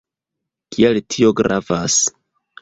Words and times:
Kial 0.75 0.99
tio 1.17 1.29
gravas? 1.41 1.99